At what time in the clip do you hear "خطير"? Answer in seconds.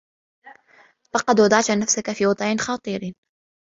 2.55-3.13